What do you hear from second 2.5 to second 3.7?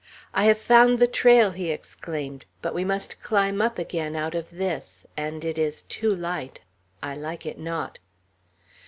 "but we must climb